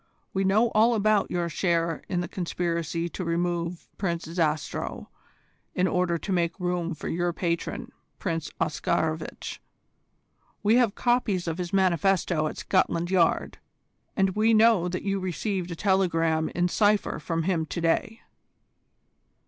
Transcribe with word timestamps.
We 0.33 0.43
know 0.43 0.69
all 0.71 0.95
about 0.95 1.29
your 1.29 1.47
share 1.47 2.01
in 2.09 2.21
the 2.21 2.27
conspiracy 2.27 3.07
to 3.09 3.23
remove 3.23 3.87
Prince 3.99 4.25
Zastrow 4.25 5.09
in 5.75 5.85
order 5.87 6.17
to 6.17 6.31
make 6.31 6.59
room 6.59 6.95
for 6.95 7.07
your 7.07 7.31
patron 7.33 7.91
Prince 8.17 8.49
Oscarovitch. 8.59 9.59
We 10.63 10.77
have 10.77 10.95
copies 10.95 11.47
of 11.47 11.59
his 11.59 11.71
manifesto 11.71 12.47
at 12.47 12.57
Scotland 12.57 13.11
Yard, 13.11 13.59
and 14.17 14.31
we 14.31 14.55
know 14.55 14.87
that 14.89 15.03
you 15.03 15.19
received 15.19 15.69
a 15.69 15.75
telegram 15.75 16.49
in 16.55 16.67
cypher 16.67 17.19
from 17.19 17.43
him 17.43 17.67
to 17.67 17.79
day." 17.79 18.21